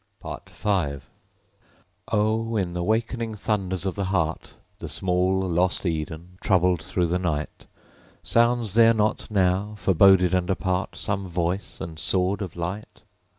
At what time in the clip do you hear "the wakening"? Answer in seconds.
2.73-3.35